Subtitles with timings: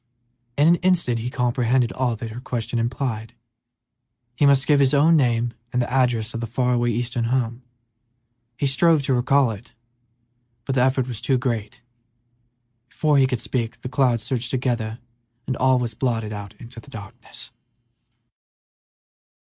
[0.57, 3.35] In an instant he comprehended all that her question implied;
[4.35, 7.61] he must give his own name and the address of the far away eastern home.
[8.57, 9.73] He strove to recall it,
[10.65, 11.81] but the effort was too great;
[12.89, 14.97] before he could speak, the clouds surged together
[15.45, 17.51] and all was blotted out in darkness.